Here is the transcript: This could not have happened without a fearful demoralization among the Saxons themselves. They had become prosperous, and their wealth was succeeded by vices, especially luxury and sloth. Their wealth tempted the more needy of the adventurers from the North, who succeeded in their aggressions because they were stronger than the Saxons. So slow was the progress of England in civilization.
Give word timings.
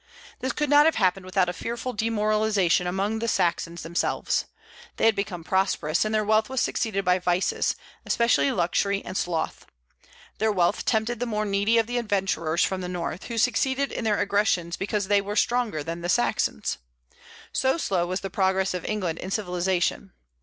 This 0.39 0.51
could 0.51 0.67
not 0.67 0.85
have 0.87 0.95
happened 0.95 1.27
without 1.27 1.47
a 1.47 1.53
fearful 1.53 1.93
demoralization 1.93 2.87
among 2.87 3.19
the 3.19 3.27
Saxons 3.27 3.83
themselves. 3.83 4.45
They 4.97 5.05
had 5.05 5.15
become 5.15 5.43
prosperous, 5.43 6.03
and 6.03 6.15
their 6.15 6.23
wealth 6.25 6.49
was 6.49 6.59
succeeded 6.59 7.05
by 7.05 7.19
vices, 7.19 7.75
especially 8.03 8.51
luxury 8.51 9.05
and 9.05 9.15
sloth. 9.15 9.67
Their 10.39 10.51
wealth 10.51 10.85
tempted 10.85 11.19
the 11.19 11.27
more 11.27 11.45
needy 11.45 11.77
of 11.77 11.85
the 11.85 11.99
adventurers 11.99 12.63
from 12.63 12.81
the 12.81 12.89
North, 12.89 13.25
who 13.25 13.37
succeeded 13.37 13.91
in 13.91 14.03
their 14.03 14.19
aggressions 14.19 14.75
because 14.75 15.07
they 15.07 15.21
were 15.21 15.35
stronger 15.35 15.83
than 15.83 16.01
the 16.01 16.09
Saxons. 16.09 16.79
So 17.53 17.77
slow 17.77 18.07
was 18.07 18.21
the 18.21 18.31
progress 18.31 18.73
of 18.73 18.83
England 18.85 19.19
in 19.19 19.29
civilization. 19.29 20.13